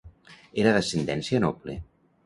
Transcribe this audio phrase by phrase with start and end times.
[0.63, 1.81] Era d'ascendència noble.